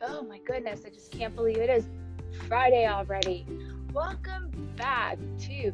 [0.00, 1.88] Oh my goodness, I just can't believe it is
[2.46, 3.44] Friday already.
[3.92, 5.72] Welcome back to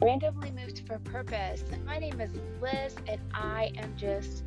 [0.00, 1.64] Randomly Moved for Purpose.
[1.84, 2.30] My name is
[2.62, 4.44] Liz, and I am just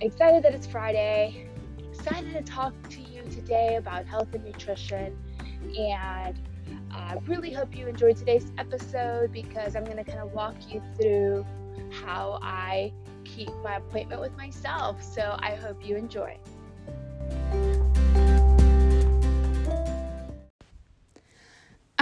[0.00, 1.48] excited that it's Friday.
[1.92, 5.16] Excited to talk to you today about health and nutrition.
[5.78, 6.36] And
[6.90, 10.82] I really hope you enjoyed today's episode because I'm going to kind of walk you
[11.00, 11.46] through
[11.92, 15.00] how I keep my appointment with myself.
[15.04, 16.36] So I hope you enjoy.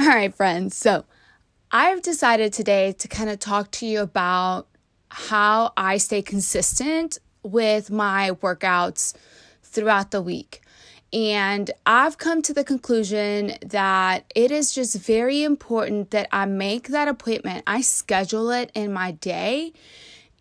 [0.08, 0.74] All right, friends.
[0.74, 1.04] So
[1.70, 4.66] I've decided today to kind of talk to you about
[5.10, 9.14] how I stay consistent with my workouts
[9.62, 10.62] throughout the week.
[11.12, 16.88] And I've come to the conclusion that it is just very important that I make
[16.88, 17.64] that appointment.
[17.66, 19.74] I schedule it in my day.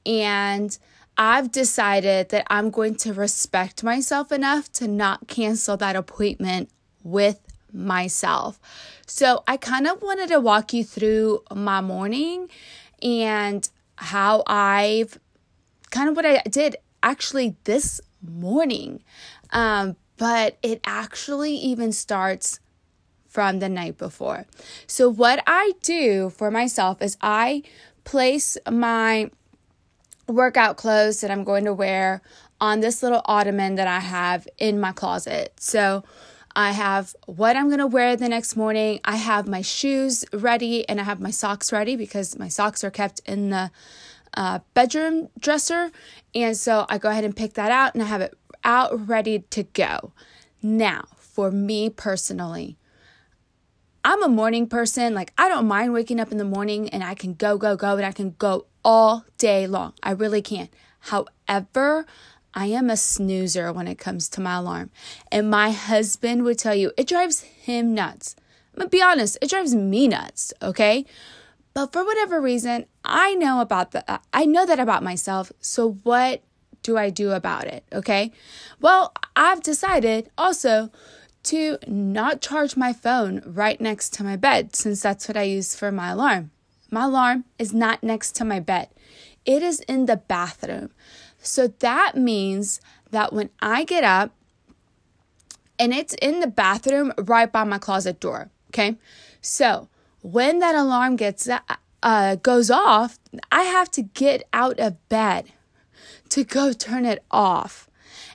[0.06, 0.78] And
[1.18, 6.70] I've decided that I'm going to respect myself enough to not cancel that appointment
[7.04, 7.42] with
[7.78, 8.60] myself.
[9.06, 12.50] So I kind of wanted to walk you through my morning
[13.02, 15.20] and how I've
[15.92, 19.04] kind of what I did actually this morning.
[19.52, 22.60] Um, but it actually even starts
[23.28, 24.46] from the night before.
[24.88, 27.64] So, what I do for myself is I
[28.04, 29.30] place my
[30.28, 32.22] workout clothes that I'm going to wear
[32.60, 35.54] on this little ottoman that I have in my closet.
[35.60, 36.04] So,
[36.58, 39.00] I have what I'm going to wear the next morning.
[39.06, 42.90] I have my shoes ready and I have my socks ready because my socks are
[42.90, 43.70] kept in the
[44.34, 45.92] uh, bedroom dresser.
[46.34, 49.38] And so I go ahead and pick that out and I have it out ready
[49.52, 50.14] to go.
[50.64, 52.80] Now, for me personally,
[54.04, 55.14] I'm a morning person.
[55.14, 57.98] Like, I don't mind waking up in the morning and I can go, go, go,
[57.98, 59.94] and I can go all day long.
[60.02, 60.70] I really can.
[61.02, 62.08] However,
[62.58, 64.90] I am a snoozer when it comes to my alarm.
[65.32, 68.36] And my husband would tell you it drives him nuts.
[68.74, 71.06] I'm gonna be honest, it drives me nuts, okay?
[71.76, 74.04] But for whatever reason, I know about the
[74.34, 75.52] I know that about myself.
[75.60, 76.42] So what
[76.82, 78.32] do I do about it, okay?
[78.82, 80.90] Well, I've decided also
[81.44, 85.76] to not charge my phone right next to my bed since that's what I use
[85.76, 86.50] for my alarm.
[86.90, 88.90] My alarm is not next to my bed.
[89.46, 90.90] It is in the bathroom.
[91.48, 92.82] So that means
[93.12, 94.32] that when I get up,
[95.80, 98.98] and it's in the bathroom right by my closet door, okay?
[99.42, 99.88] So
[100.22, 101.48] when that alarm gets
[102.04, 103.18] uh, goes off,
[103.52, 105.52] I have to get out of bed
[106.30, 107.90] to go turn it off.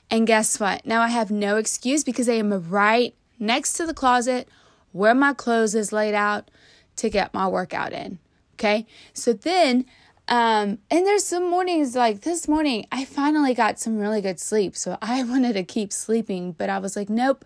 [0.09, 0.85] And guess what?
[0.85, 4.47] Now I have no excuse because I am right next to the closet
[4.91, 6.49] where my clothes is laid out
[6.97, 8.19] to get my workout in.
[8.55, 8.85] Okay?
[9.13, 9.85] So then
[10.27, 14.75] um, and there's some mornings like this morning, I finally got some really good sleep.
[14.75, 17.43] So I wanted to keep sleeping, but I was like, nope,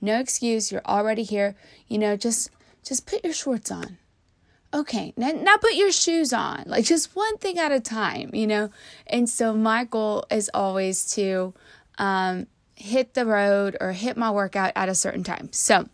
[0.00, 0.70] no excuse.
[0.70, 1.56] You're already here.
[1.88, 2.50] You know, just
[2.82, 3.98] just put your shorts on.
[4.72, 6.62] Okay, now, now put your shoes on.
[6.66, 8.70] Like just one thing at a time, you know?
[9.06, 11.52] And so my goal is always to
[11.98, 15.48] um, hit the road or hit my workout at a certain time.
[15.52, 15.88] So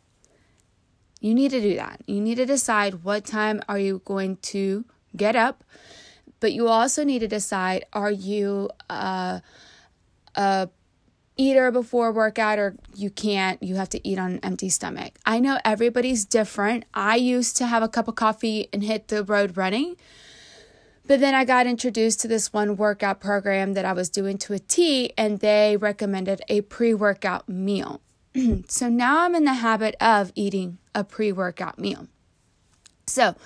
[1.21, 2.03] you need to do that.
[2.07, 4.85] You need to decide what time are you going to
[5.17, 5.65] get up
[6.41, 9.41] but you also need to decide are you uh,
[10.35, 10.71] a, a
[11.39, 15.19] eater before workout or you can't you have to eat on an empty stomach.
[15.27, 16.85] I know everybody's different.
[16.95, 19.97] I used to have a cup of coffee and hit the road running
[21.07, 24.53] but then i got introduced to this one workout program that i was doing to
[24.53, 28.01] a t and they recommended a pre-workout meal.
[28.69, 32.09] So now i'm in the habit of eating a pre-workout meal
[33.09, 33.37] so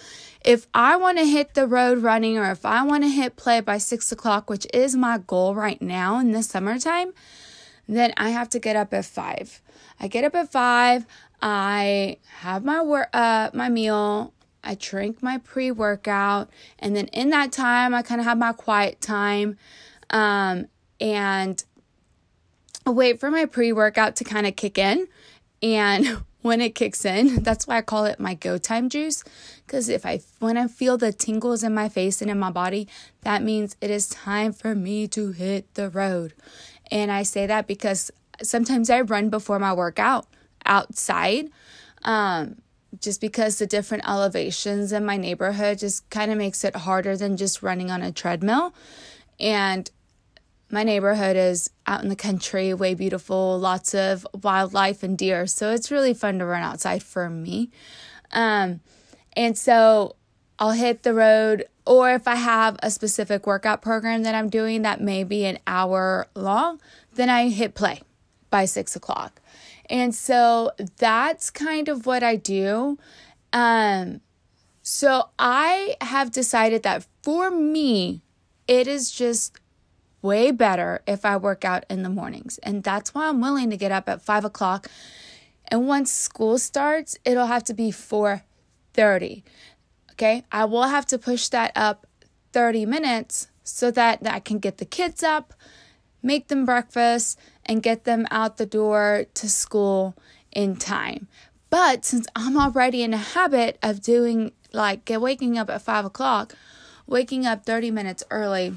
[0.42, 3.60] if I want to hit the road running or if I want to hit play
[3.60, 7.12] by six o'clock, which is my goal right now in the summertime,
[7.86, 9.60] then I have to get up at five.
[10.00, 11.04] I get up at five.
[11.42, 14.32] I have my work, uh, my meal.
[14.64, 18.52] I drink my pre workout, and then in that time, I kind of have my
[18.52, 19.56] quiet time,
[20.10, 20.66] um,
[21.00, 21.62] and
[22.86, 25.06] wait for my pre workout to kind of kick in.
[25.62, 27.42] And when it kicks in.
[27.42, 29.24] That's why I call it my go time juice
[29.70, 32.88] because if I when I feel the tingles in my face and in my body,
[33.22, 36.34] that means it is time for me to hit the road.
[36.90, 38.10] And I say that because
[38.42, 40.26] sometimes I run before my workout
[40.66, 41.50] outside.
[42.02, 42.56] Um
[43.00, 47.36] just because the different elevations in my neighborhood just kind of makes it harder than
[47.36, 48.74] just running on a treadmill.
[49.38, 49.88] And
[50.72, 55.46] my neighborhood is out in the country, way beautiful, lots of wildlife and deer.
[55.46, 57.70] So it's really fun to run outside for me.
[58.32, 58.80] Um,
[59.36, 60.16] and so
[60.58, 64.82] I'll hit the road, or if I have a specific workout program that I'm doing
[64.82, 66.80] that may be an hour long,
[67.14, 68.02] then I hit play
[68.50, 69.40] by six o'clock.
[69.88, 72.98] And so that's kind of what I do.
[73.52, 74.20] Um,
[74.82, 78.22] so I have decided that for me,
[78.68, 79.58] it is just
[80.22, 82.58] way better if I work out in the mornings.
[82.58, 84.88] And that's why I'm willing to get up at five o'clock.
[85.68, 87.90] And once school starts, it'll have to be
[88.94, 89.42] 4:30.
[90.12, 90.44] Okay?
[90.52, 92.06] I will have to push that up
[92.52, 95.54] 30 minutes so that I can get the kids up,
[96.22, 100.16] make them breakfast, and get them out the door to school
[100.52, 101.28] in time.
[101.70, 106.54] But since I'm already in a habit of doing like waking up at five o'clock,
[107.06, 108.74] waking up 30 minutes early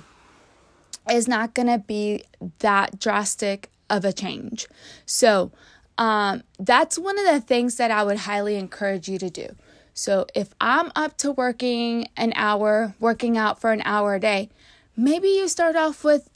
[1.11, 2.23] is not to be
[2.59, 4.67] that drastic of a change.
[5.05, 5.51] So,
[5.97, 9.55] um, that's one of the things that I would highly encourage you to do.
[9.93, 14.49] So, if I'm up to working an hour, working out for an hour a day,
[14.97, 16.29] maybe you start off with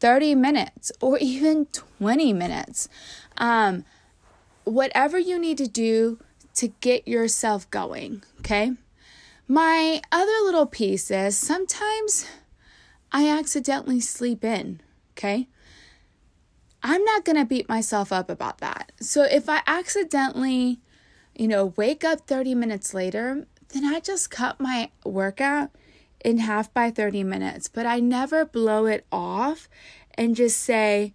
[0.00, 2.88] 30 minutes or even 20 minutes.
[3.38, 3.84] Um,
[4.64, 6.18] whatever you need to do
[6.54, 8.72] to get yourself going, okay?
[9.48, 12.26] My other little piece is sometimes
[13.10, 14.80] I accidentally sleep in,
[15.12, 15.48] okay?
[16.82, 18.92] I'm not to beat myself up about that.
[19.00, 20.80] So if I accidentally,
[21.40, 25.70] you know, wake up 30 minutes later, then I just cut my workout
[26.22, 29.66] in half by 30 minutes, but I never blow it off
[30.18, 31.14] and just say,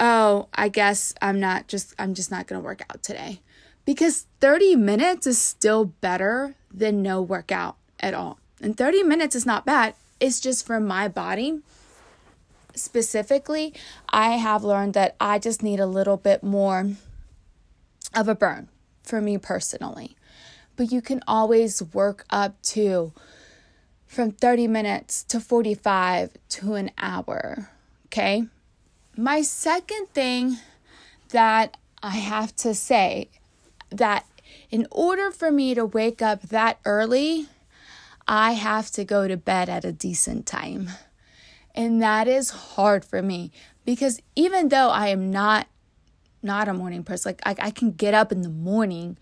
[0.00, 3.42] "Oh, I guess I'm not just I'm just not going to work out today."
[3.84, 8.38] Because 30 minutes is still better than no workout at all.
[8.62, 9.92] And 30 minutes is not bad.
[10.18, 11.60] It's just for my body
[12.74, 13.74] specifically,
[14.08, 16.92] I have learned that I just need a little bit more
[18.14, 18.70] of a burn
[19.08, 20.16] for me personally.
[20.76, 23.12] But you can always work up to
[24.06, 27.70] from 30 minutes to 45 to an hour.
[28.06, 28.44] Okay.
[29.16, 30.58] My second thing
[31.30, 33.28] that I have to say
[33.90, 34.24] that
[34.70, 37.48] in order for me to wake up that early,
[38.26, 40.90] I have to go to bed at a decent time.
[41.74, 43.52] And that is hard for me
[43.84, 45.66] because even though I am not
[46.42, 49.18] not a morning person, like I, I can get up in the morning,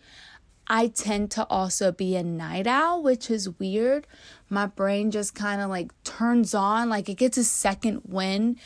[0.69, 4.07] I tend to also be a night owl, which is weird.
[4.51, 8.59] My brain just kind of like turns on, like it gets a second wind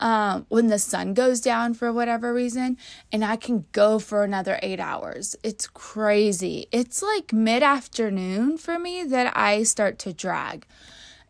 [0.00, 2.76] um, when the sun goes down for whatever reason,
[3.12, 5.36] and I can go for another eight hours.
[5.44, 6.66] It's crazy.
[6.72, 10.66] It's like mid afternoon for me that I start to drag.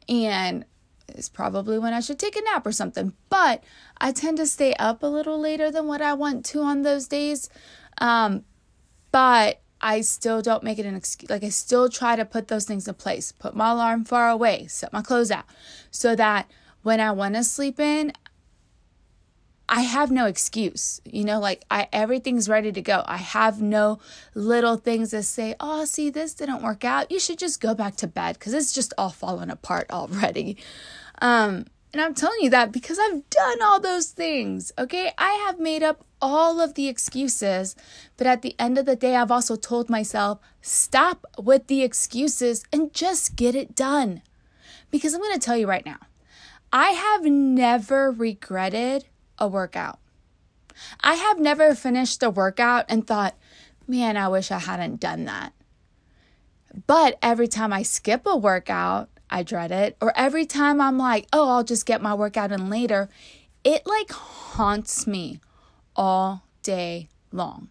[0.08, 0.64] And
[1.08, 3.12] it's probably when I should take a nap or something.
[3.28, 3.62] But
[3.98, 7.06] I tend to stay up a little later than what I want to on those
[7.06, 7.48] days.
[7.98, 8.44] Um,
[9.12, 11.30] but I still don't make it an excuse.
[11.30, 13.32] Like, I still try to put those things in place.
[13.32, 15.44] Put my alarm far away, set my clothes out
[15.90, 16.50] so that
[16.82, 18.12] when I want to sleep in,
[19.68, 21.00] I have no excuse.
[21.04, 23.02] You know, like I everything's ready to go.
[23.06, 23.98] I have no
[24.34, 27.10] little things that say, "Oh, see, this didn't work out.
[27.10, 30.58] You should just go back to bed because it's just all falling apart already."
[31.22, 34.72] Um, and I'm telling you that because I've done all those things.
[34.78, 35.12] Okay?
[35.16, 37.76] I have made up all of the excuses,
[38.16, 42.64] but at the end of the day, I've also told myself, "Stop with the excuses
[42.72, 44.22] and just get it done."
[44.90, 45.98] Because I'm going to tell you right now,
[46.72, 49.06] I have never regretted
[49.38, 49.98] a workout.
[51.02, 53.36] I have never finished a workout and thought,
[53.86, 55.52] man, I wish I hadn't done that.
[56.86, 59.96] But every time I skip a workout, I dread it.
[60.00, 63.08] Or every time I'm like, oh, I'll just get my workout in later,
[63.62, 65.40] it like haunts me
[65.96, 67.68] all day long.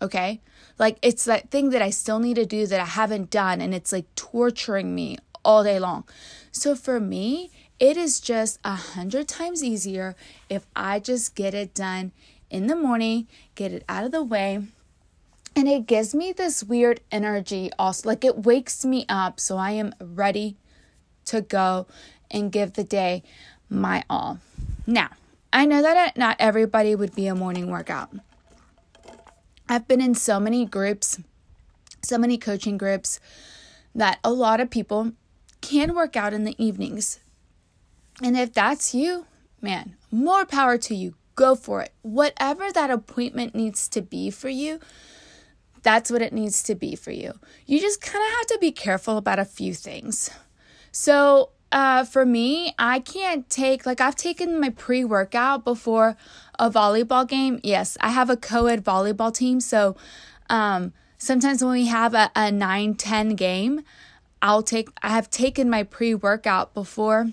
[0.00, 0.40] Okay?
[0.78, 3.74] Like it's that thing that I still need to do that I haven't done, and
[3.74, 6.04] it's like torturing me all day long.
[6.52, 10.16] So for me, it is just a hundred times easier
[10.48, 12.12] if I just get it done
[12.50, 14.64] in the morning, get it out of the way.
[15.54, 18.08] And it gives me this weird energy also.
[18.08, 20.56] Like it wakes me up so I am ready
[21.26, 21.86] to go
[22.30, 23.22] and give the day
[23.68, 24.38] my all.
[24.86, 25.10] Now,
[25.52, 28.10] I know that not everybody would be a morning workout.
[29.68, 31.20] I've been in so many groups,
[32.02, 33.20] so many coaching groups,
[33.94, 35.12] that a lot of people
[35.60, 37.20] can work out in the evenings.
[38.22, 39.26] And if that's you,
[39.60, 41.14] man, more power to you.
[41.34, 41.92] Go for it.
[42.02, 44.80] Whatever that appointment needs to be for you,
[45.82, 47.34] that's what it needs to be for you.
[47.66, 50.30] You just kind of have to be careful about a few things.
[50.90, 56.16] So, uh, for me, I can't take, like, I've taken my pre workout before
[56.58, 57.60] a volleyball game.
[57.62, 59.60] Yes, I have a co ed volleyball team.
[59.60, 59.96] So,
[60.50, 63.82] um, sometimes when we have a, a 9 10 game,
[64.42, 67.32] I'll take, I have taken my pre workout before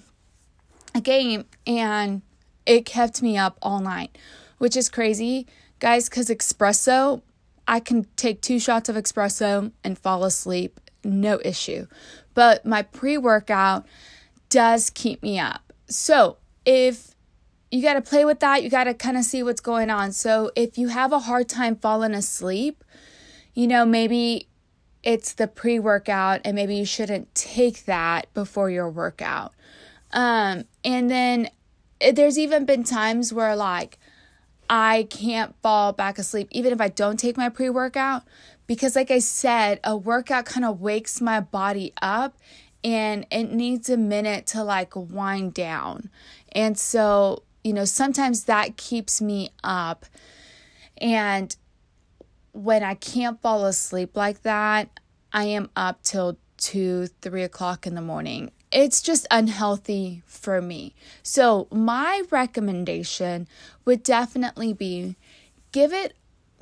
[0.96, 2.24] a game and
[2.66, 4.18] it kept me up all night,
[4.58, 5.46] which is crazy
[5.80, 7.22] Guys, because espresso,
[7.68, 11.88] I can take two shots of espresso and fall asleep, no issue.
[12.34, 13.86] But my pre workout
[14.50, 15.74] does keep me up.
[15.88, 17.14] So if
[17.72, 20.14] you got to play with that, you got to kind of see what's going on.
[20.14, 22.84] So if you have a hard time falling asleep,
[23.54, 24.48] you know, maybe
[25.04, 29.54] it's the pre workout and maybe you shouldn't take that before your workout.
[30.12, 31.50] Um, and then
[32.00, 33.98] eh, there's even been times where like
[34.70, 38.24] I can't fall back asleep even if I don't take my pre workout
[38.68, 42.38] because, like I said, a workout kind of wakes my body up
[42.84, 46.10] and it needs a minute to like wind down.
[46.52, 50.06] And so, you know, sometimes that keeps me up.
[50.98, 51.56] And
[52.54, 55.00] when I can't fall asleep like that,
[55.34, 58.52] I am up till two, three o'clock in the morning.
[58.76, 60.94] It's just unhealthy for me.
[61.24, 63.48] So, my recommendation
[63.86, 65.16] would definitely be
[65.72, 66.18] give it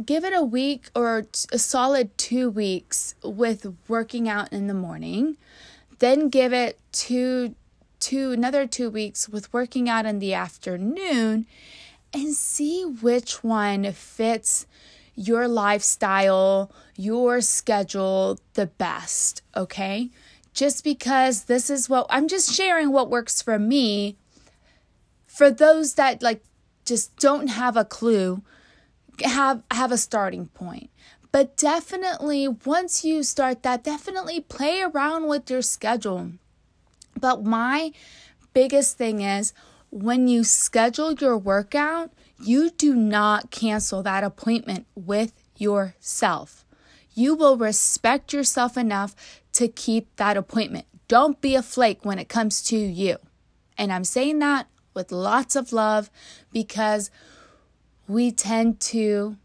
[0.05, 5.37] give it a week or a solid 2 weeks with working out in the morning.
[5.97, 7.55] Then give it two
[7.99, 11.47] two another 2 weeks with working out in the afternoon
[12.13, 14.67] and see which one fits
[15.15, 20.11] your lifestyle, your schedule the best, okay?
[20.53, 24.17] Just because this is what I'm just sharing what works for me.
[25.25, 26.43] For those that like
[26.85, 28.43] just don't have a clue,
[29.23, 30.89] have have a starting point.
[31.31, 36.33] But definitely once you start that, definitely play around with your schedule.
[37.19, 37.91] But my
[38.53, 39.53] biggest thing is
[39.89, 42.11] when you schedule your workout,
[42.43, 46.65] you do not cancel that appointment with yourself.
[47.13, 49.15] You will respect yourself enough
[49.53, 50.85] to keep that appointment.
[51.07, 53.17] Don't be a flake when it comes to you.
[53.77, 56.09] And I'm saying that with lots of love
[56.51, 57.09] because
[58.07, 59.37] we tend to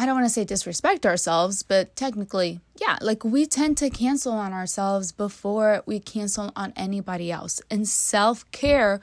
[0.00, 4.32] I don't want to say disrespect ourselves, but technically, yeah, like we tend to cancel
[4.32, 7.60] on ourselves before we cancel on anybody else.
[7.70, 9.02] And self care,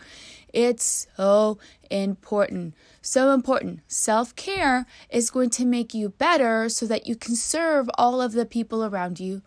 [0.51, 1.59] it's so
[1.91, 2.73] important.
[3.03, 3.81] So important.
[3.87, 8.31] Self care is going to make you better so that you can serve all of
[8.31, 9.43] the people around you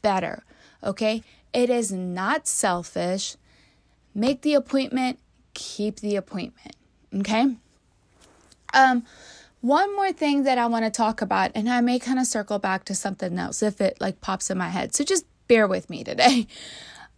[0.00, 0.44] better.
[0.82, 1.22] Okay?
[1.52, 3.36] It is not selfish.
[4.14, 5.18] Make the appointment,
[5.52, 6.76] keep the appointment.
[7.14, 7.56] Okay?
[8.72, 9.04] Um,
[9.64, 12.58] one more thing that I want to talk about, and I may kind of circle
[12.58, 14.94] back to something else if it like pops in my head.
[14.94, 16.46] So just bear with me today.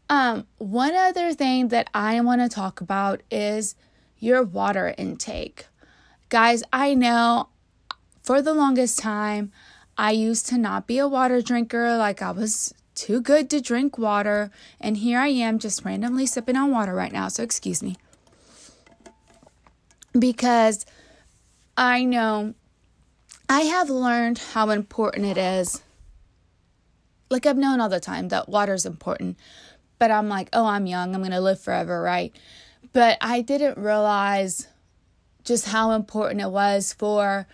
[0.09, 3.75] Um, one other thing that I want to talk about is
[4.21, 5.67] your water intake.
[6.29, 7.49] Guys, I know
[8.23, 9.51] for the longest time
[9.99, 13.99] I used to not be a water drinker, like I was too good to drink
[13.99, 17.97] water, and here I am just randomly sipping on water right now, so excuse me.
[20.17, 20.87] Because
[21.77, 22.55] I know
[23.49, 25.83] I have learned how important it is.
[27.29, 29.37] Like I've known all the time that water is important,
[29.99, 32.35] but I'm like, oh, I'm young, I'm going to live forever, right?
[32.93, 34.69] But I didn't realize
[35.45, 37.47] just how important it was for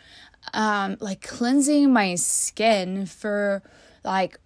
[0.55, 3.63] um like cleansing my skin for
[4.03, 4.41] like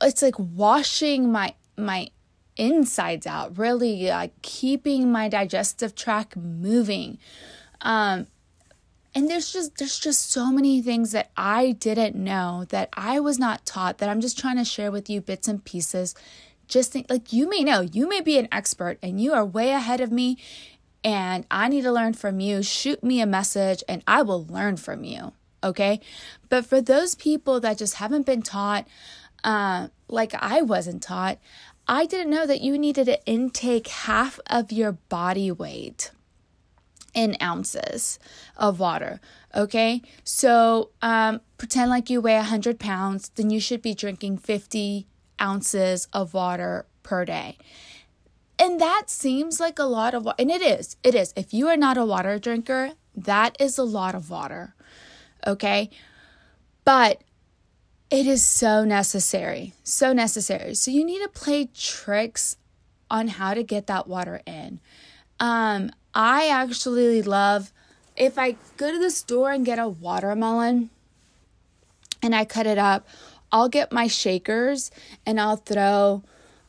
[0.00, 2.08] it's like washing my my
[2.56, 7.18] insides out really like keeping my digestive tract moving
[7.82, 8.26] um
[9.14, 13.38] and there's just there's just so many things that I didn't know that I was
[13.38, 16.14] not taught that I'm just trying to share with you bits and pieces.
[16.68, 19.70] Just think like you may know, you may be an expert and you are way
[19.70, 20.38] ahead of me
[21.02, 22.62] and I need to learn from you.
[22.62, 25.32] Shoot me a message and I will learn from you.
[25.64, 26.00] Okay?
[26.48, 28.86] But for those people that just haven't been taught
[29.42, 31.38] uh, like I wasn't taught,
[31.88, 36.12] I didn't know that you needed to intake half of your body weight
[37.14, 38.18] in ounces
[38.56, 39.20] of water.
[39.54, 45.06] Okay, so um, pretend like you weigh 100 pounds, then you should be drinking 50
[45.40, 47.58] ounces of water per day.
[48.58, 50.96] And that seems like a lot of water, and it is.
[51.02, 51.32] It is.
[51.34, 54.74] If you are not a water drinker, that is a lot of water.
[55.46, 55.90] Okay,
[56.84, 57.22] but
[58.10, 59.72] it is so necessary.
[59.82, 60.74] So necessary.
[60.74, 62.56] So you need to play tricks
[63.10, 64.80] on how to get that water in.
[65.38, 67.72] Um, I actually love
[68.16, 70.90] if I go to the store and get a watermelon
[72.22, 73.08] and I cut it up,
[73.52, 74.90] I'll get my shakers
[75.24, 76.22] and I'll throw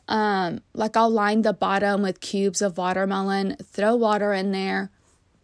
[0.07, 4.91] um like I'll line the bottom with cubes of watermelon, throw water in there,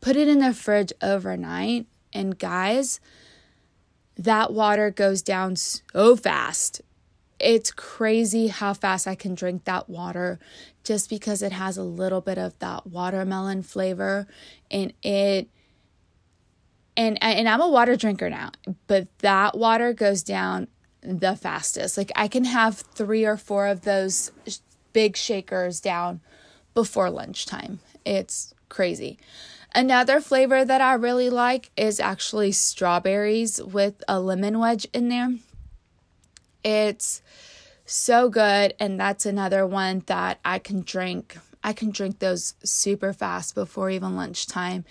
[0.01, 3.00] put it in the fridge overnight, and guys,
[4.18, 6.82] that water goes down so fast
[7.39, 10.39] it's crazy how fast I can drink that water
[10.84, 14.27] just because it has a little bit of that watermelon flavor
[14.72, 15.50] and it
[16.96, 18.51] And and I'm a water drinker now,
[18.88, 20.67] but that water goes down
[21.01, 21.98] the fastest.
[21.98, 24.32] Like I can have 3 or 4 of those
[24.94, 26.22] big shakers down
[26.74, 27.79] before lunchtime.
[28.03, 29.20] It's crazy.
[29.75, 35.36] Another flavor that I really like is actually strawberries with a lemon wedge in there.
[36.68, 37.22] It's
[37.86, 41.38] so good and that's another one that I can drink.
[41.64, 44.84] I can drink those super fast before even lunchtime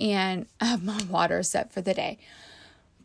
[0.00, 2.18] and have my water set for the day.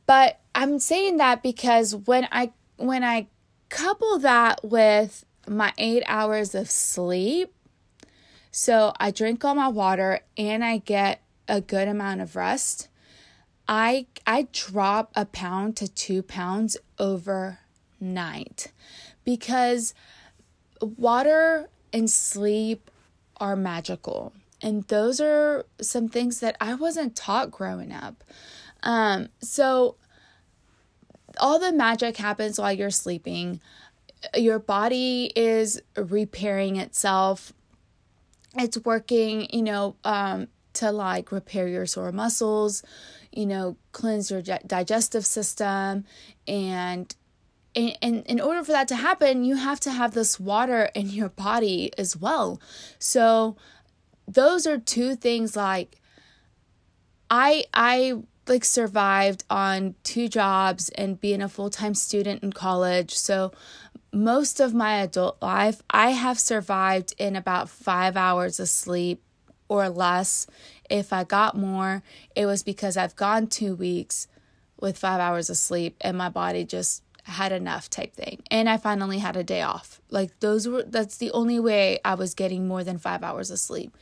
[0.06, 3.28] But I'm saying that because when I when I
[3.68, 7.54] couple that with my 8 hours of sleep,
[8.52, 12.88] so I drink all my water and I get a good amount of rest.
[13.68, 16.78] I I drop a pound to 2 pounds
[18.04, 18.72] overnight
[19.24, 19.94] because
[20.82, 22.92] water and sleep
[23.38, 24.34] are magical.
[24.62, 28.24] And those are some things that I wasn't taught growing up.
[28.82, 29.96] Um, so
[31.40, 33.60] all the magic happens while you're sleeping.
[34.36, 37.54] Your body is repairing itself
[38.56, 42.84] it's working, you know, um, to like repair your sore muscles,
[43.32, 46.06] you know, cleanse your digestive system.
[46.48, 47.14] And
[47.74, 51.10] in, in, in order for that to happen, you have to have this water in
[51.10, 52.62] your body as well.
[53.00, 53.56] So
[54.28, 56.00] those are two things like
[57.30, 63.16] I I like survived on two jobs and being a full-time student in college.
[63.16, 63.54] So
[64.12, 69.24] most of my adult life, I have survived in about five hours of sleep
[69.70, 70.46] or less.
[70.90, 72.04] If I got more,
[72.36, 74.28] it was because I've gone two weeks
[74.80, 78.44] with five hours of sleep and my body just had enough type thing.
[78.52, 80.02] And I finally had a day off.
[80.10, 83.60] Like those were that's the only way I was getting more than 5 hours of
[83.60, 83.96] sleep.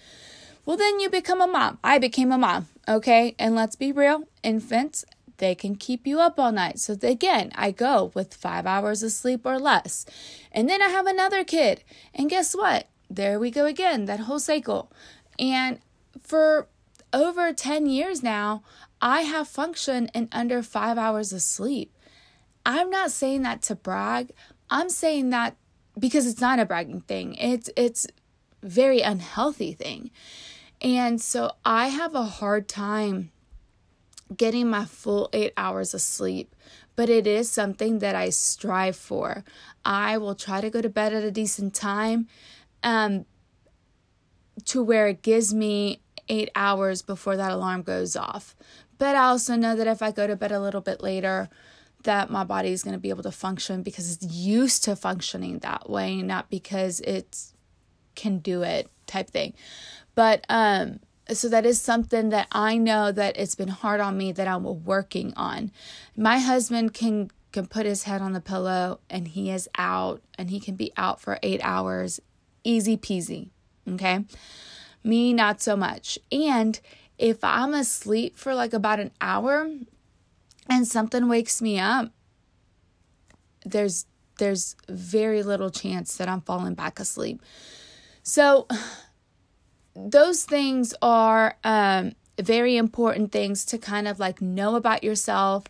[0.65, 1.79] Well, then you become a mom.
[1.83, 3.35] I became a mom, okay?
[3.39, 5.05] And let's be real, infants
[5.41, 6.79] they can keep you up all night.
[6.79, 10.05] So again, I go with five hours of sleep or less.
[10.51, 11.83] And then I have another kid.
[12.13, 12.87] And guess what?
[13.09, 14.91] There we go again, that whole cycle.
[15.37, 15.79] And
[16.21, 16.67] for
[17.11, 18.61] over 10 years now,
[19.01, 21.91] I have functioned in under five hours of sleep.
[22.65, 24.31] I'm not saying that to brag.
[24.69, 25.55] I'm saying that
[25.97, 27.35] because it's not a bragging thing.
[27.35, 28.07] It's it's
[28.63, 30.11] very unhealthy thing.
[30.81, 33.31] And so I have a hard time
[34.35, 36.55] getting my full eight hours of sleep,
[36.95, 39.43] but it is something that I strive for.
[39.83, 42.27] I will try to go to bed at a decent time
[42.83, 43.25] um,
[44.65, 48.55] to where it gives me eight hours before that alarm goes off.
[48.97, 51.49] But I also know that if I go to bed a little bit later,
[52.03, 55.59] that my body is going to be able to function because it's used to functioning
[55.59, 57.37] that way, not because it
[58.15, 59.53] can do it type thing.
[60.15, 60.99] But um
[61.31, 64.83] so that is something that I know that it's been hard on me that I'm
[64.83, 65.71] working on.
[66.17, 70.49] My husband can can put his head on the pillow and he is out and
[70.49, 72.19] he can be out for 8 hours
[72.63, 73.49] easy peasy,
[73.89, 74.25] okay?
[75.03, 76.17] Me not so much.
[76.31, 76.79] And
[77.17, 79.69] if I'm asleep for like about an hour
[80.71, 82.11] and something wakes me up,
[83.65, 84.05] there's
[84.39, 87.41] there's very little chance that I'm falling back asleep.
[88.23, 88.67] So
[89.95, 95.65] those things are um, very important things to kind of like know about yourself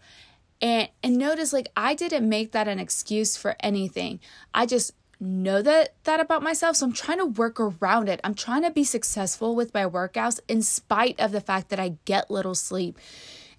[0.62, 4.20] and and notice like I didn't make that an excuse for anything.
[4.54, 8.34] I just know that that about myself so i'm trying to work around it i'm
[8.34, 12.32] trying to be successful with my workouts in spite of the fact that i get
[12.32, 12.98] little sleep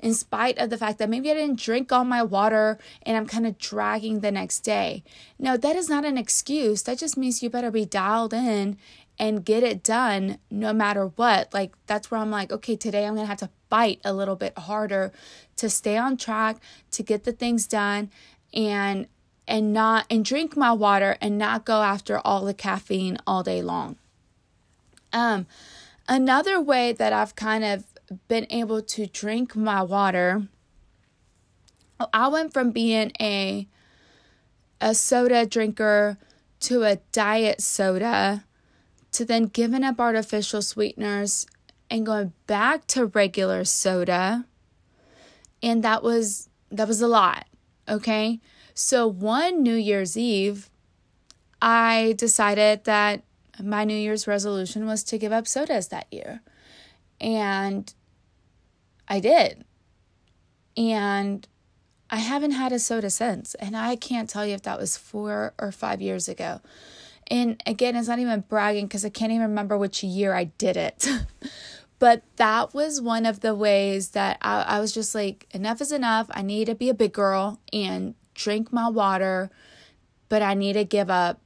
[0.02, 3.26] in spite of the fact that maybe i didn't drink all my water and i'm
[3.26, 5.02] kind of dragging the next day
[5.38, 8.76] no that is not an excuse that just means you better be dialed in
[9.18, 11.52] and get it done no matter what.
[11.54, 14.36] Like that's where I'm like, okay, today I'm going to have to fight a little
[14.36, 15.12] bit harder
[15.56, 16.56] to stay on track,
[16.90, 18.10] to get the things done
[18.52, 19.06] and
[19.46, 23.62] and not and drink my water and not go after all the caffeine all day
[23.62, 23.96] long.
[25.12, 25.46] Um
[26.08, 27.84] another way that I've kind of
[28.28, 30.48] been able to drink my water
[32.12, 33.68] I went from being a
[34.80, 36.18] a soda drinker
[36.60, 38.44] to a diet soda
[39.12, 41.46] to then giving up artificial sweeteners
[41.90, 44.46] and going back to regular soda.
[45.62, 47.46] And that was that was a lot,
[47.88, 48.40] okay?
[48.74, 50.70] So one New Year's Eve,
[51.60, 53.22] I decided that
[53.62, 56.40] my New Year's resolution was to give up sodas that year.
[57.20, 57.92] And
[59.12, 59.66] I did.
[60.74, 61.46] And
[62.08, 63.54] I haven't had a soda since.
[63.56, 66.62] And I can't tell you if that was four or five years ago.
[67.26, 70.78] And again, it's not even bragging because I can't even remember which year I did
[70.78, 71.06] it.
[71.98, 75.92] But that was one of the ways that I, I was just like, enough is
[75.92, 76.26] enough.
[76.32, 79.52] I need to be a big girl and drink my water,
[80.28, 81.40] but I need to give up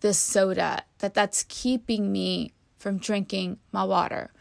[0.00, 4.32] this soda that that's keeping me from drinking my water.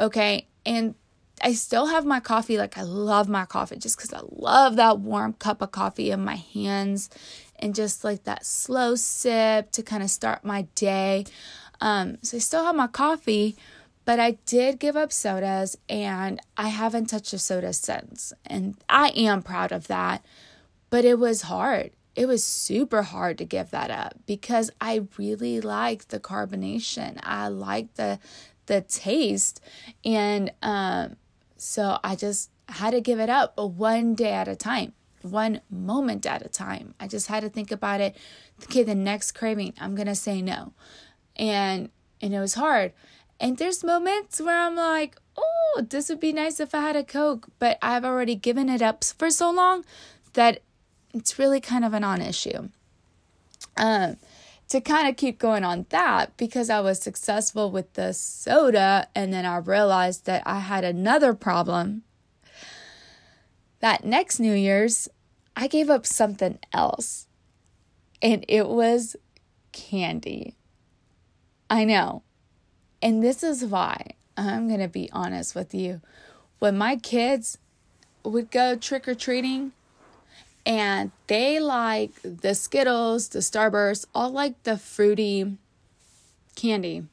[0.00, 0.48] Okay?
[0.66, 0.96] And
[1.42, 5.00] I still have my coffee like I love my coffee just cuz I love that
[5.00, 7.10] warm cup of coffee in my hands
[7.58, 11.26] and just like that slow sip to kind of start my day.
[11.80, 13.56] Um so I still have my coffee,
[14.04, 18.32] but I did give up sodas and I haven't touched a soda since.
[18.46, 20.24] And I am proud of that.
[20.90, 21.90] But it was hard.
[22.14, 27.18] It was super hard to give that up because I really like the carbonation.
[27.22, 28.20] I like the
[28.66, 29.60] the taste
[30.04, 31.16] and um
[31.64, 36.26] so I just had to give it up one day at a time, one moment
[36.26, 36.94] at a time.
[37.00, 38.14] I just had to think about it.
[38.64, 40.74] Okay, the next craving, I'm going to say no.
[41.36, 42.92] And and it was hard.
[43.40, 47.02] And there's moments where I'm like, oh, this would be nice if I had a
[47.02, 49.86] Coke, but I've already given it up for so long
[50.34, 50.60] that
[51.14, 52.68] it's really kind of a non issue.
[53.78, 54.18] Um,
[54.74, 59.32] to kind of keep going on that, because I was successful with the soda, and
[59.32, 62.02] then I realized that I had another problem.
[63.80, 65.08] That next New Year's,
[65.56, 67.26] I gave up something else,
[68.20, 69.16] and it was
[69.72, 70.54] candy.
[71.70, 72.22] I know
[73.04, 76.00] and this is why I'm going to be honest with you.
[76.58, 77.58] When my kids
[78.24, 79.72] would go trick or treating
[80.66, 85.56] and they like the Skittles, the Starburst, all like the fruity
[86.54, 87.04] candy.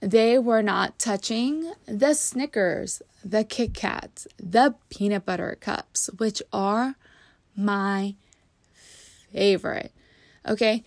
[0.00, 6.94] They were not touching the Snickers, the Kit Kats, the peanut butter cups, which are
[7.56, 8.14] my
[9.32, 9.92] favorite.
[10.46, 10.84] Okay.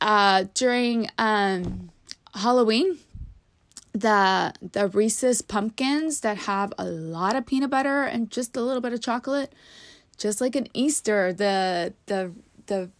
[0.00, 1.90] Uh, during um,
[2.34, 2.98] Halloween,
[3.94, 8.82] the the Reese's pumpkins that have a lot of peanut butter and just a little
[8.82, 9.52] bit of chocolate,
[10.14, 12.32] just like an Easter, the the
[12.66, 12.90] the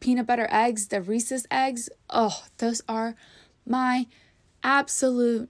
[0.00, 1.88] peanut butter eggs, the Reese's eggs.
[2.10, 3.14] Oh, those are
[3.66, 4.06] my
[4.62, 5.48] absolute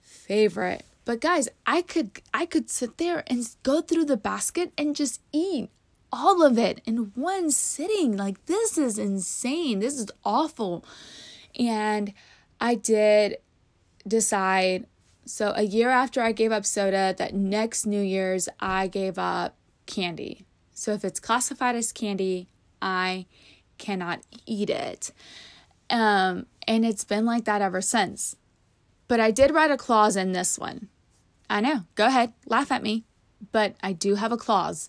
[0.00, 0.84] favorite.
[1.04, 5.20] But guys, I could I could sit there and go through the basket and just
[5.32, 5.70] eat
[6.12, 8.16] all of it in one sitting.
[8.16, 9.80] Like this is insane.
[9.80, 10.84] This is awful.
[11.58, 12.12] And
[12.60, 13.38] I did
[14.06, 14.86] decide
[15.24, 19.56] so a year after I gave up soda, that next New Year's I gave up
[19.86, 20.44] candy.
[20.74, 22.48] So if it's classified as candy,
[22.80, 23.26] I
[23.78, 25.12] cannot eat it.
[25.90, 28.36] Um, and it's been like that ever since.
[29.08, 30.88] But I did write a clause in this one.
[31.50, 33.04] I know, go ahead, laugh at me.
[33.50, 34.88] But I do have a clause.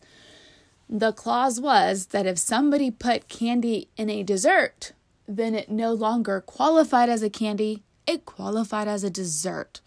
[0.89, 4.93] The clause was that if somebody put candy in a dessert,
[5.27, 9.81] then it no longer qualified as a candy, it qualified as a dessert.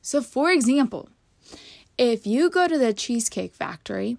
[0.00, 1.08] So, for example,
[1.98, 4.18] if you go to the Cheesecake Factory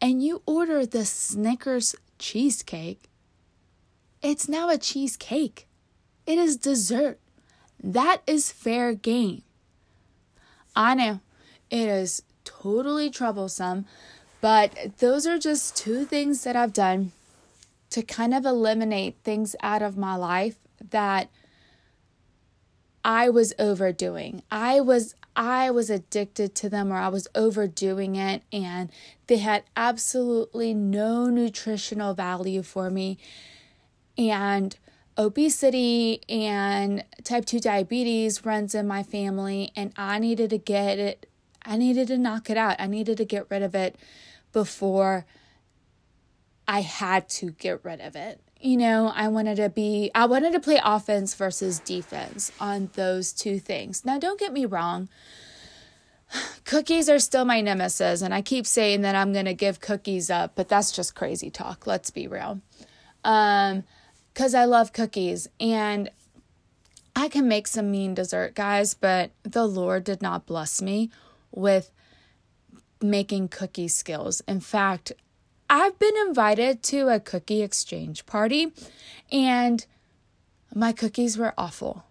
[0.00, 3.04] and you order the Snickers cheesecake,
[4.22, 5.66] it's now a cheesecake.
[6.26, 7.18] It is dessert.
[7.82, 9.42] That is fair game.
[10.74, 11.20] I know
[11.70, 13.86] it is totally troublesome,
[14.40, 17.12] but those are just two things that I've done
[17.90, 20.56] to kind of eliminate things out of my life
[20.90, 21.30] that
[23.08, 24.42] I was overdoing.
[24.50, 28.90] I was I was addicted to them or I was overdoing it and
[29.28, 33.16] they had absolutely no nutritional value for me.
[34.18, 34.76] And
[35.16, 41.30] obesity and type 2 diabetes runs in my family and I needed to get it
[41.64, 42.76] I needed to knock it out.
[42.78, 43.96] I needed to get rid of it
[44.52, 45.24] before
[46.66, 50.52] I had to get rid of it you know, I wanted to be, I wanted
[50.52, 54.04] to play offense versus defense on those two things.
[54.04, 55.08] Now, don't get me wrong.
[56.64, 60.28] Cookies are still my nemesis, and I keep saying that I'm going to give cookies
[60.30, 61.86] up, but that's just crazy talk.
[61.86, 62.60] Let's be real.
[63.24, 63.84] Um,
[64.38, 66.08] because I love cookies and
[67.16, 71.10] I can make some mean dessert, guys, but the Lord did not bless me
[71.50, 71.90] with
[73.02, 74.40] making cookie skills.
[74.46, 75.12] In fact,
[75.70, 78.72] I've been invited to a cookie exchange party
[79.30, 79.84] and
[80.74, 82.04] my cookies were awful.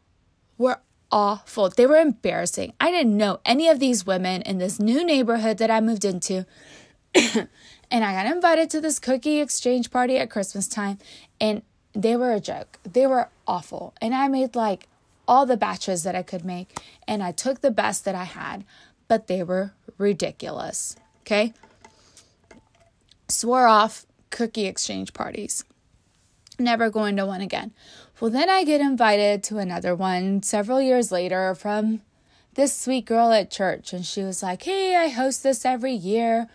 [0.57, 0.79] Were
[1.11, 1.69] awful.
[1.69, 2.73] They were embarrassing.
[2.79, 6.45] I didn't know any of these women in this new neighborhood that I moved into.
[7.15, 7.47] and
[7.91, 10.99] I got invited to this cookie exchange party at Christmas time
[11.41, 12.77] and they were a joke.
[12.83, 13.95] They were awful.
[13.99, 14.87] And I made like
[15.27, 18.65] all the batches that I could make and I took the best that I had,
[19.07, 20.95] but they were ridiculous.
[21.21, 21.53] Okay?
[23.29, 25.63] Swore off cookie exchange parties.
[26.59, 27.71] Never going to one again.
[28.19, 32.01] Well, then I get invited to another one several years later from
[32.55, 36.47] this sweet girl at church and she was like, Hey, I host this every year.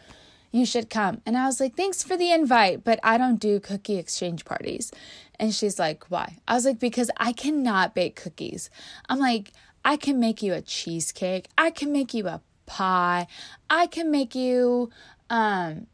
[0.50, 1.22] You should come.
[1.24, 4.90] And I was like, Thanks for the invite, but I don't do cookie exchange parties.
[5.38, 6.38] And she's like, Why?
[6.48, 8.68] I was like, Because I cannot bake cookies.
[9.08, 9.52] I'm like,
[9.85, 11.48] I can make you a cheesecake.
[11.56, 13.28] I can make you a pie.
[13.70, 14.90] I can make you
[15.30, 15.87] um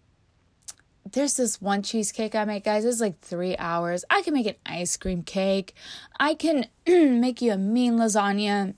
[1.13, 2.85] there's this one cheesecake I make, guys.
[2.85, 4.05] It's like three hours.
[4.11, 5.75] I can make an ice cream cake.
[6.19, 8.75] I can make you a mean lasagna.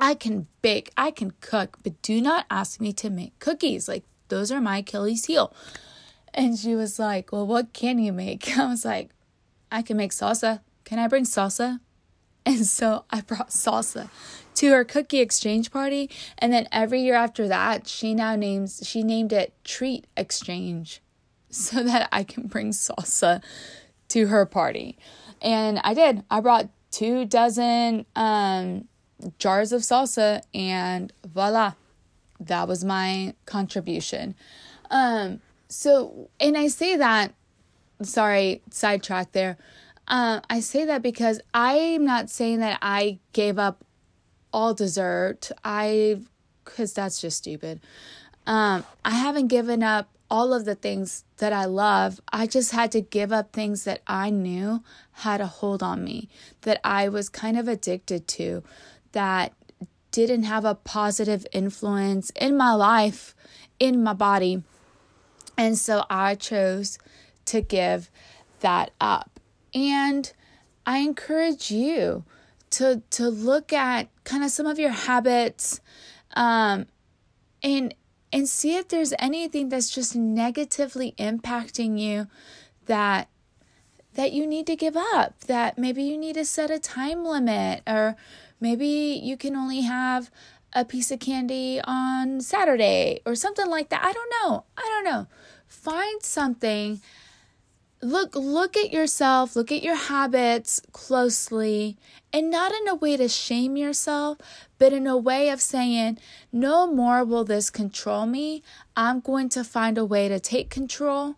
[0.00, 3.88] I can bake, I can cook, but do not ask me to make cookies.
[3.88, 5.54] Like, those are my Achilles heel.
[6.34, 8.56] And she was like, Well, what can you make?
[8.58, 9.10] I was like,
[9.70, 10.60] I can make salsa.
[10.84, 11.80] Can I bring salsa?
[12.44, 14.10] And so I brought salsa
[14.56, 16.10] to her cookie exchange party.
[16.38, 21.00] And then every year after that, she now names, she named it Treat Exchange
[21.54, 23.42] so that I can bring salsa
[24.08, 24.98] to her party.
[25.40, 26.24] And I did.
[26.30, 28.88] I brought two dozen um,
[29.38, 31.74] jars of salsa, and voila,
[32.40, 34.34] that was my contribution.
[34.90, 37.34] Um, so, and I say that,
[38.02, 39.56] sorry, sidetrack there.
[40.08, 43.84] Uh, I say that because I'm not saying that I gave up
[44.52, 45.50] all dessert.
[45.64, 46.20] I,
[46.64, 47.80] because that's just stupid.
[48.46, 52.18] Um, I haven't given up all of the things that I love.
[52.32, 56.30] I just had to give up things that I knew had a hold on me,
[56.62, 58.62] that I was kind of addicted to,
[59.12, 59.52] that
[60.10, 63.34] didn't have a positive influence in my life,
[63.78, 64.62] in my body.
[65.58, 66.98] And so I chose
[67.44, 68.10] to give
[68.60, 69.38] that up.
[69.74, 70.32] And
[70.86, 72.24] I encourage you
[72.70, 75.82] to to look at kind of some of your habits
[76.34, 76.86] um
[77.62, 77.94] and
[78.32, 82.26] and see if there's anything that's just negatively impacting you
[82.86, 83.28] that
[84.14, 87.82] that you need to give up that maybe you need to set a time limit
[87.86, 88.16] or
[88.62, 90.30] Maybe you can only have
[90.72, 94.04] a piece of candy on Saturday or something like that.
[94.04, 94.64] I don't know.
[94.78, 95.26] I don't know.
[95.66, 97.00] Find something.
[98.02, 101.96] Look look at yourself, look at your habits closely,
[102.32, 104.38] and not in a way to shame yourself,
[104.78, 106.18] but in a way of saying,
[106.50, 108.64] "No more will this control me.
[108.96, 111.36] I'm going to find a way to take control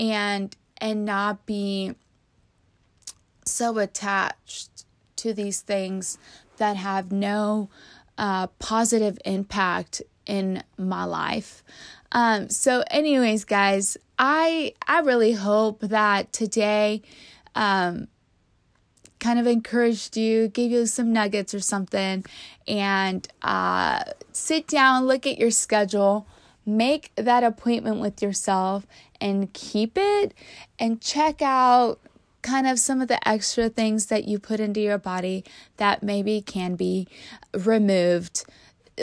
[0.00, 1.94] and and not be
[3.44, 4.84] so attached
[5.16, 6.18] to these things
[6.56, 7.68] that have no
[8.18, 11.62] uh, positive impact in my life.
[12.12, 17.00] Um, so, anyways, guys, I I really hope that today
[17.54, 18.06] um,
[19.18, 22.26] kind of encouraged you, gave you some nuggets or something,
[22.68, 26.26] and uh, sit down, look at your schedule,
[26.66, 28.86] make that appointment with yourself,
[29.22, 30.34] and keep it,
[30.78, 31.98] and check out
[32.42, 35.44] kind of some of the extra things that you put into your body
[35.78, 37.08] that maybe can be
[37.54, 38.44] removed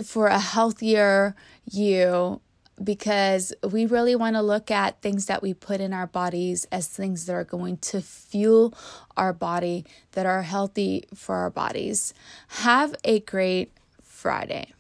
[0.04, 2.40] for a healthier you
[2.84, 6.88] because we really want to look at things that we put in our bodies as
[6.88, 8.74] things that are going to fuel
[9.16, 12.14] our body that are healthy for our bodies.
[12.50, 14.74] Have a great Friday.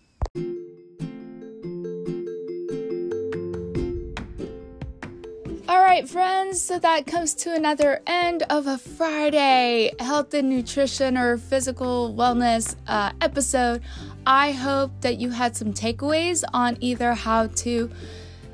[5.69, 11.17] All right, friends, so that comes to another end of a Friday health and nutrition
[11.17, 13.81] or physical wellness uh, episode.
[14.29, 17.89] I hope that you had some takeaways on either how to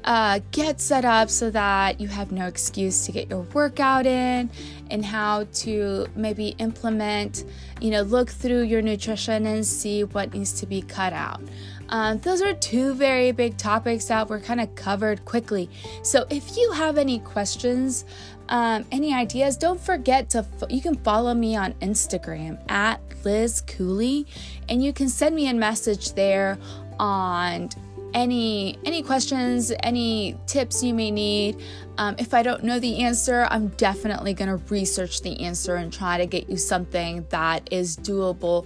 [0.03, 4.51] uh, get set up so that you have no excuse to get your workout in
[4.91, 7.45] and how to maybe implement,
[7.81, 11.41] you know, look through your nutrition and see what needs to be cut out.
[11.89, 15.71] Um, those are two very big topics that were kind of covered quickly.
[16.03, 18.05] So if you have any questions,
[18.49, 23.61] um, any ideas, don't forget to fo- you can follow me on Instagram at Liz
[23.61, 24.27] Cooley,
[24.69, 26.57] and you can send me a message there
[26.99, 27.69] on
[28.13, 31.59] any any questions any tips you may need.
[31.97, 35.93] Um, if i don't know the answer i'm definitely going to research the answer and
[35.93, 38.65] try to get you something that is doable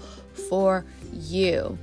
[0.50, 1.78] for you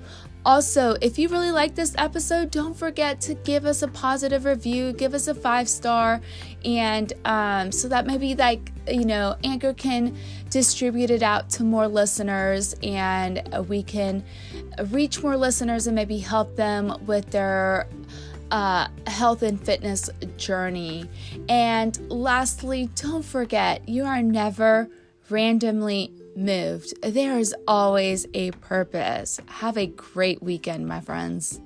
[0.44, 4.92] also, if you really like this episode, don't forget to give us a positive review,
[4.92, 6.20] give us a five star,
[6.64, 10.16] and um, so that maybe like you know Anchor can
[10.50, 14.22] distribute it out to more listeners, and we can
[14.90, 17.88] reach more listeners and maybe help them with their
[18.50, 21.08] uh, health and fitness journey.
[21.48, 24.90] And lastly, don't forget you are never
[25.30, 26.94] randomly moved.
[27.02, 29.40] There is always a purpose.
[29.46, 31.60] Have a great weekend, my friends.